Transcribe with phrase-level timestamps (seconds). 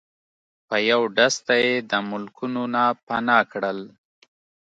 [0.67, 3.79] په یو ډز ته یی د ملکونو نه پناه کړل